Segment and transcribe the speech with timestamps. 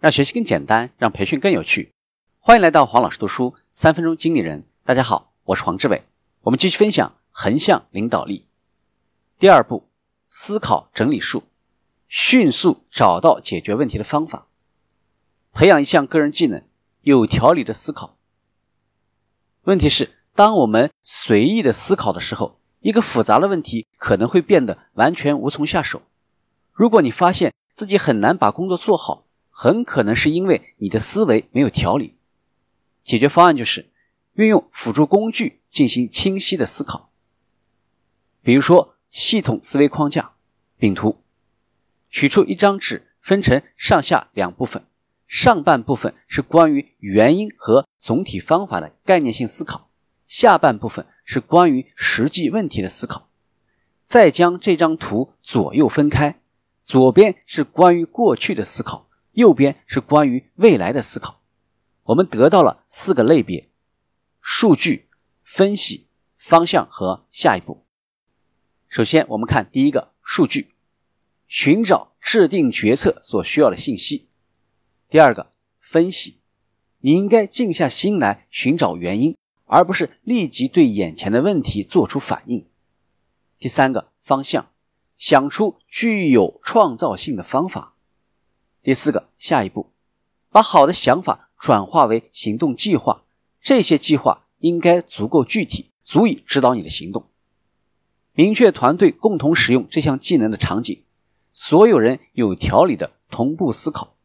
[0.00, 1.92] 让学习更简单，让培训更有趣。
[2.38, 4.62] 欢迎来到黄老师读书三分钟经理人。
[4.84, 6.04] 大家好，我是黄志伟。
[6.42, 8.46] 我们继续分享横向领导力。
[9.40, 9.88] 第二步，
[10.24, 11.42] 思考整理术，
[12.06, 14.46] 迅速找到解决问题的方法。
[15.52, 16.62] 培养一项个人技能，
[17.00, 18.16] 有条理的思考。
[19.62, 26.02] 问题是，当我们随意的思考的时候，一个复杂的问题可能会变得完全无从下手。
[26.72, 29.24] 如果你发现自己很难把工作做好，
[29.60, 32.14] 很可能是因为你的思维没有条理。
[33.02, 33.90] 解决方案就是
[34.34, 37.10] 运用辅助工具进行清晰的思考。
[38.40, 40.30] 比如说，系统思维框架，
[40.78, 41.24] 饼图，
[42.08, 44.84] 取出一张纸，分成上下两部分，
[45.26, 49.90] 上半部分是关于原因和总体方法的概念性思考，
[50.28, 53.28] 下半部分是关于实际问题的思考。
[54.06, 56.40] 再将这张图左右分开。
[56.84, 59.07] 左边是关于过去的思考，
[59.38, 61.40] 右边是关于未来的思考。
[62.02, 63.70] 我们得到了四个类别：
[64.40, 65.08] 数据、
[65.44, 67.86] 分析、方向和下一步。
[68.88, 70.74] 首先，我们看第一个数据，
[71.46, 74.28] 寻找制定决策所需要的信息。
[75.08, 76.40] 第二个分析，
[76.98, 79.36] 你应该静下心来寻找原因，
[79.66, 82.68] 而不是立即对眼前的问题做出反应。
[83.60, 84.72] 第三个方向。
[85.16, 87.96] 想出具有创造性的方法。
[88.88, 89.92] 第四个，下一步，
[90.48, 93.22] 把好的想法转化为行动计划。
[93.60, 97.28] 这些计划应该足够具体，足以指导你的行动。
[98.32, 101.04] 明确团队共同使用这项技能的场景，
[101.52, 104.16] 所有人有条理的同步思考。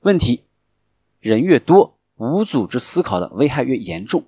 [0.00, 0.42] 问题：
[1.20, 4.24] 人越多，无组织思考的危害越严重。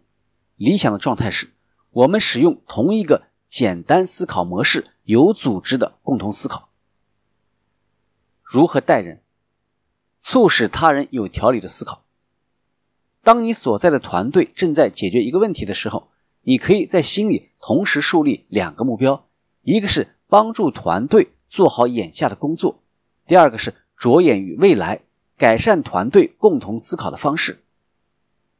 [0.54, 1.52] 理想的状态是，
[1.90, 3.24] 我们使用同一个。
[3.48, 6.70] 简单思考模式，有组织的共同思考。
[8.44, 9.24] 如何待人，
[10.20, 12.04] 促使他人有条理的思考。
[13.22, 16.10] 当你所在的团队正在解决一个问题的时候，
[16.42, 19.28] 你可以在心里同时树立两个目标：
[19.62, 22.82] 一个是帮助团队做好眼下的工作；
[23.26, 25.02] 第二个是着眼于未来，
[25.36, 27.64] 改善团队共同思考的方式。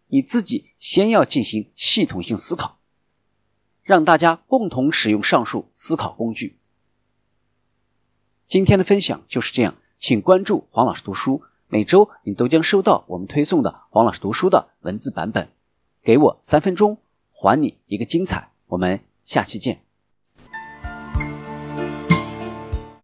[0.09, 2.78] 你自己先要进行系统性思考。
[3.82, 6.60] 让大家共同使用上述思考工具。
[8.47, 11.42] 今天的分享就是这样，请关注黄老师读书，
[11.72, 15.48] 每周你都将收到我们推送的黄老师读书的文字版本。
[16.03, 16.98] 给我三分钟，
[17.31, 18.50] 还你一个精彩。
[18.66, 19.90] 我们下期见。